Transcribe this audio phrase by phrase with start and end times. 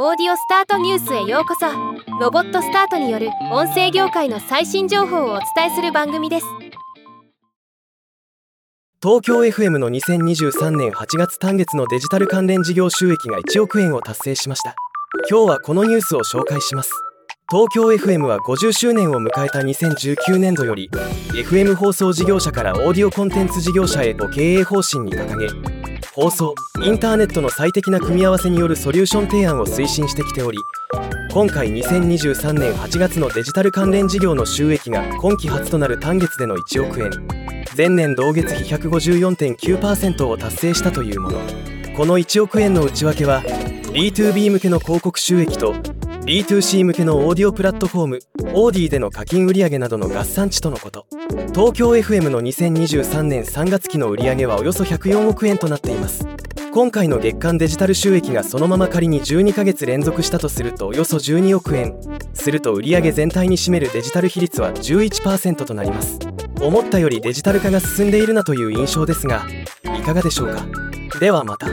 [0.00, 1.66] オーディオスタートニュースへようこそ。
[2.20, 6.46] ロボットスタートによる音声業界の最新情報をお伝えする番組です。
[9.02, 14.76] 東京 FM の2023年8月単月のデジタル関連事業収益が1億円を達成しました。
[15.28, 16.92] 今日はこのニュースを紹介します。
[17.50, 20.90] 東京 FM は50周年を迎えた2019年度より
[21.32, 25.77] FM 放送事業者からオーディオコンテンツ事業者へと経営方針に掲げ
[26.20, 26.56] 放送。
[26.84, 30.58] インターネットの最適な組み合わせによるソリューション提案を推進してきており
[31.32, 37.10] 今回2023年8月のデジタル関連事業の収益が今期初となる単月での1億円。
[37.76, 41.38] 前年同月比154.9%を達成したというもの。
[41.96, 43.44] この1億円の内訳は
[43.92, 45.74] B2B 向けの広告収益と
[46.28, 48.18] B2C 向けのオーディオプラットフォーム
[48.52, 51.06] AuDee での課金売上などの合算値とのこと。
[51.54, 56.26] 東京 FM の2023年3月期の売上はおよそ104億円となっています。
[56.70, 61.98] 今回の月間デジタル収益がそのまま仮に12ヶ月連続したとするとおよそ12億円。
[62.34, 66.18] すると売上全体に占めるデジタル比率は11%となります。
[66.60, 69.46] 思ったよりデジタル化が進んでいるなという印象ですが
[69.98, 70.66] いかがでしょうか？
[71.20, 71.68] ではまた。